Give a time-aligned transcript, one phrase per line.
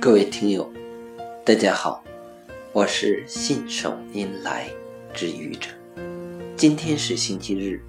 [0.00, 0.66] 各位听友，
[1.44, 2.02] 大家好，
[2.72, 4.66] 我是信手拈来
[5.12, 5.68] 之愚者。
[6.56, 7.82] 今天是星期日，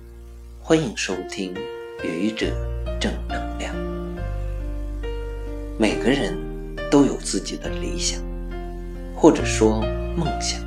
[0.60, 1.56] 欢迎收听
[2.04, 2.48] 愚者
[3.00, 3.74] 正能量。
[5.80, 6.38] 每个人
[6.92, 8.22] 都有自己的理想，
[9.16, 9.80] 或者说
[10.14, 10.60] 梦想，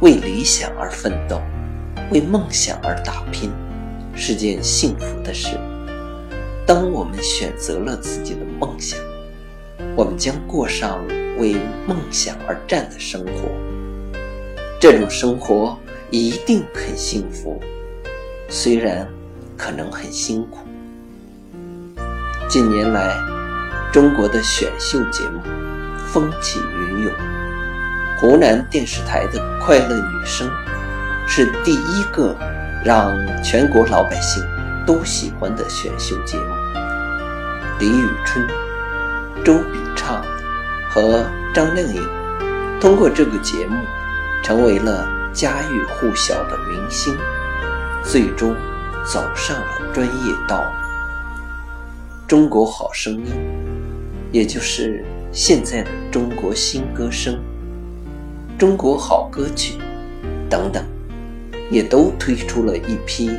[0.00, 1.40] 为理想而奋斗，
[2.10, 3.52] 为梦想而打拼，
[4.16, 5.56] 是件幸福的事。
[6.66, 8.98] 当我们选择了自己的梦想，
[9.96, 11.06] 我们将过上
[11.38, 13.48] 为梦想而战的生活。
[14.80, 15.78] 这种生活
[16.10, 17.60] 一定很幸福，
[18.48, 19.08] 虽然
[19.56, 20.58] 可能很辛苦。
[22.48, 23.16] 近年来，
[23.92, 25.40] 中国的选秀节目
[26.06, 27.12] 风起云涌，
[28.18, 30.48] 湖南电视台的《快乐女声》
[31.26, 32.36] 是第一个
[32.84, 34.42] 让全国老百姓。
[34.86, 36.44] 都喜欢的选秀节目，
[37.80, 38.46] 李宇春、
[39.42, 40.22] 周笔畅
[40.90, 41.24] 和
[41.54, 42.06] 张靓颖
[42.78, 43.76] 通过这个节目
[44.42, 47.16] 成为了家喻户晓的明星，
[48.04, 48.54] 最终
[49.02, 50.68] 走上了专业道路。
[52.28, 53.32] 中国好声音，
[54.30, 55.02] 也就是
[55.32, 57.42] 现在的中国新歌声、
[58.58, 59.78] 中国好歌曲
[60.50, 60.84] 等等，
[61.70, 63.30] 也都推出了一批。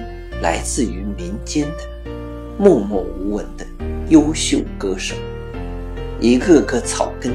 [0.42, 2.12] 来自于民间的
[2.58, 3.66] 默默无闻的
[4.10, 5.16] 优秀歌手，
[6.20, 7.32] 一个个草根，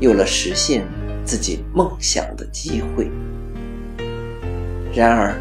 [0.00, 0.84] 有了实现
[1.24, 3.10] 自己梦想的机会。
[4.94, 5.40] 然而，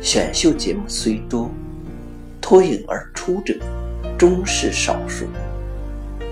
[0.00, 1.50] 选秀节目虽多，
[2.40, 3.54] 脱颖而出者
[4.16, 5.26] 终是少数，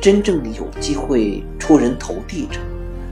[0.00, 2.60] 真正有机会出人头地者，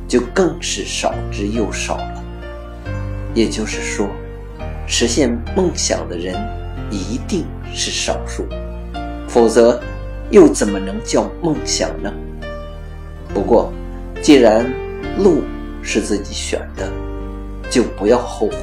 [0.06, 2.24] 就更是少之又少了。
[3.34, 4.08] 也就是说，
[4.86, 6.34] 实现梦想的人。
[6.92, 8.45] 一定是少数，
[9.28, 9.80] 否则
[10.33, 12.12] 又怎么能叫梦想呢？
[13.33, 13.73] 不过，
[14.23, 14.70] 既然
[15.19, 15.42] 路
[15.83, 16.91] 是自己选的，
[17.70, 18.57] 就不要后悔。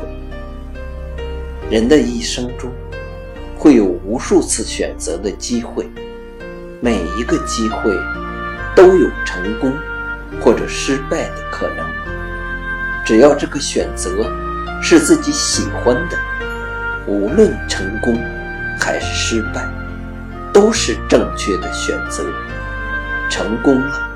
[1.69, 2.69] 人的一生中
[3.57, 5.89] 会有无数次选择的机会，
[6.79, 7.91] 每一个机会
[8.75, 9.73] 都有成功
[10.39, 11.85] 或者失败的可能。
[13.05, 14.29] 只要这个选择
[14.81, 16.17] 是自己喜欢的。
[17.07, 18.17] 无论成功
[18.77, 19.65] 还是失败，
[20.51, 22.25] 都是正确的选择。
[23.29, 24.06] 成功了，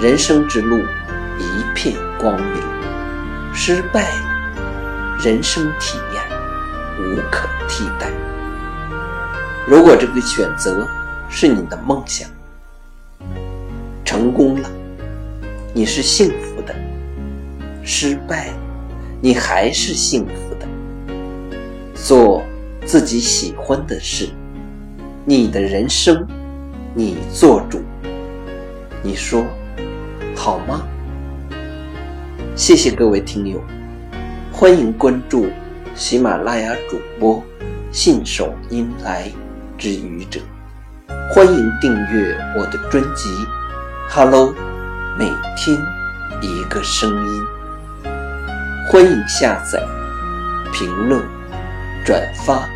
[0.00, 0.78] 人生之路
[1.40, 2.62] 一片光明；
[3.52, 6.22] 失败了，人生体验
[7.00, 8.08] 无可替代。
[9.66, 10.86] 如果这个选择
[11.28, 12.30] 是你的梦想，
[14.04, 14.70] 成功了，
[15.74, 16.72] 你是幸福的；
[17.82, 18.56] 失败了，
[19.20, 20.68] 你还是幸福的。
[21.96, 22.44] 做
[22.86, 24.28] 自己喜欢的事，
[25.24, 26.24] 你的人生
[26.94, 27.82] 你做主，
[29.02, 29.44] 你说
[30.38, 30.82] 好吗？
[32.54, 33.60] 谢谢各位听友，
[34.52, 35.48] 欢迎关注
[35.96, 37.42] 喜马拉雅主播
[37.90, 39.30] 信手拈来
[39.76, 40.40] 之愚者，
[41.34, 43.28] 欢迎订阅我的专辑
[44.08, 44.54] 《Hello》，
[45.18, 45.76] 每天
[46.40, 47.44] 一个声音，
[48.90, 49.84] 欢迎下载、
[50.72, 51.20] 评论。
[52.04, 52.66] 转发、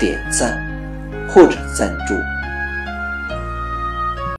[0.00, 0.56] 点赞
[1.28, 2.14] 或者赞助。